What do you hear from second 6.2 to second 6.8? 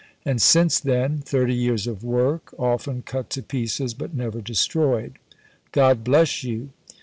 you!